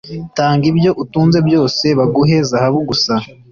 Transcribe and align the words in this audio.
tanga 0.37 0.65
ibyo 0.71 0.91
utunze 1.03 1.37
byose 1.47 1.85
baguhe 1.99 2.37
zahabu 2.49 2.79
gusa 2.89 3.13